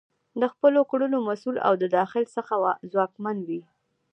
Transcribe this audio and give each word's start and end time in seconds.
د 0.41 0.43
خپلو 0.53 0.79
کړنو 0.91 1.17
مسؤل 1.27 1.55
او 1.67 1.73
د 1.81 1.83
داخل 1.97 2.23
څخه 2.35 2.53
ځواکمن 2.91 3.37
وي. 3.47 3.61